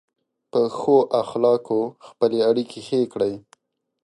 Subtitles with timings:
[0.51, 3.33] په ښو اخلاقو خپلې اړیکې ښې کړئ.